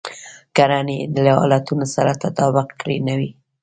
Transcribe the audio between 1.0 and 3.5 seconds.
يې له حالتونو سره تطابق کې نه وي.